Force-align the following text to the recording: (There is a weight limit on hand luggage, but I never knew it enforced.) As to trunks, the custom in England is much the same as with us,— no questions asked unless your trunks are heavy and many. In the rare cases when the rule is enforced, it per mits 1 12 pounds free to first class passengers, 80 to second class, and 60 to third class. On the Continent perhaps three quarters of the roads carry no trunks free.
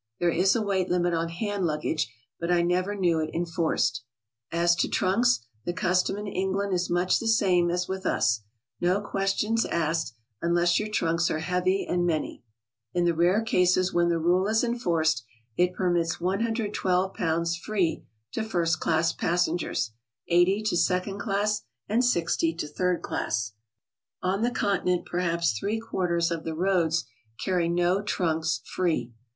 (There 0.19 0.31
is 0.31 0.55
a 0.55 0.63
weight 0.63 0.89
limit 0.89 1.13
on 1.13 1.29
hand 1.29 1.63
luggage, 1.67 2.11
but 2.39 2.51
I 2.51 2.63
never 2.63 2.95
knew 2.95 3.19
it 3.19 3.29
enforced.) 3.35 4.03
As 4.51 4.73
to 4.77 4.89
trunks, 4.89 5.45
the 5.63 5.73
custom 5.73 6.17
in 6.17 6.25
England 6.25 6.73
is 6.73 6.89
much 6.89 7.19
the 7.19 7.27
same 7.27 7.69
as 7.69 7.87
with 7.87 8.03
us,— 8.03 8.41
no 8.81 8.99
questions 8.99 9.63
asked 9.63 10.15
unless 10.41 10.79
your 10.79 10.89
trunks 10.89 11.29
are 11.29 11.37
heavy 11.37 11.85
and 11.87 12.03
many. 12.03 12.41
In 12.95 13.05
the 13.05 13.13
rare 13.13 13.43
cases 13.43 13.93
when 13.93 14.09
the 14.09 14.17
rule 14.17 14.47
is 14.47 14.63
enforced, 14.63 15.23
it 15.55 15.71
per 15.75 15.91
mits 15.91 16.19
1 16.19 16.51
12 16.55 17.13
pounds 17.13 17.55
free 17.55 18.03
to 18.31 18.41
first 18.43 18.79
class 18.79 19.13
passengers, 19.13 19.91
80 20.29 20.63
to 20.63 20.77
second 20.77 21.19
class, 21.19 21.61
and 21.87 22.03
60 22.03 22.55
to 22.55 22.67
third 22.67 23.03
class. 23.03 23.53
On 24.23 24.41
the 24.41 24.49
Continent 24.49 25.05
perhaps 25.05 25.51
three 25.59 25.79
quarters 25.79 26.31
of 26.31 26.43
the 26.43 26.55
roads 26.55 27.05
carry 27.39 27.69
no 27.69 28.01
trunks 28.01 28.61
free. 28.65 29.13